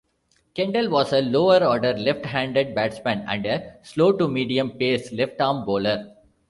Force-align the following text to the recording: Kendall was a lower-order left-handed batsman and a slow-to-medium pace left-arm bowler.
Kendall 0.55 0.89
was 0.89 1.13
a 1.13 1.21
lower-order 1.21 1.95
left-handed 1.95 2.73
batsman 2.73 3.23
and 3.27 3.45
a 3.45 3.75
slow-to-medium 3.83 4.71
pace 4.71 5.11
left-arm 5.11 5.63
bowler. 5.63 6.15